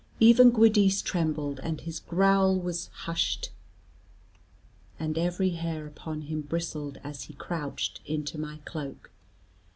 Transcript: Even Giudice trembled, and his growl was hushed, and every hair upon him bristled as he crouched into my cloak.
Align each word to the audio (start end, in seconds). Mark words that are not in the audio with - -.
Even 0.19 0.51
Giudice 0.51 1.03
trembled, 1.03 1.59
and 1.59 1.81
his 1.81 1.99
growl 1.99 2.55
was 2.59 2.87
hushed, 2.87 3.51
and 4.97 5.15
every 5.15 5.51
hair 5.51 5.85
upon 5.85 6.21
him 6.21 6.41
bristled 6.41 6.97
as 7.03 7.25
he 7.25 7.35
crouched 7.35 7.99
into 8.03 8.39
my 8.39 8.57
cloak. 8.65 9.11